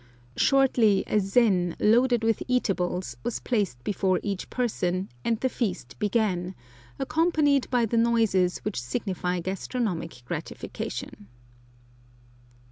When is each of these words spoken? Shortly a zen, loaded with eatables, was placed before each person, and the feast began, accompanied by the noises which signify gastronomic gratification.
Shortly 0.35 1.03
a 1.05 1.19
zen, 1.19 1.75
loaded 1.79 2.23
with 2.23 2.41
eatables, 2.47 3.17
was 3.23 3.39
placed 3.39 3.83
before 3.83 4.19
each 4.23 4.49
person, 4.49 5.09
and 5.23 5.39
the 5.39 5.47
feast 5.47 5.99
began, 5.99 6.55
accompanied 6.97 7.69
by 7.69 7.85
the 7.85 7.97
noises 7.97 8.57
which 8.65 8.81
signify 8.81 9.41
gastronomic 9.41 10.23
gratification. 10.25 11.27